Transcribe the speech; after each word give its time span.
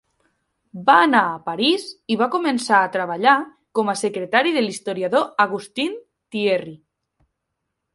Va 0.87 0.95
anar 1.01 1.21
a 1.25 1.35
París 1.49 1.85
i 2.15 2.17
va 2.23 2.29
començar 2.37 2.79
a 2.79 2.89
treballar 2.97 3.37
com 3.81 3.95
a 3.95 3.97
secretari 4.03 4.57
de 4.59 4.67
l'historiador 4.67 5.33
Augustin 5.49 5.99
Thierry. 6.03 6.79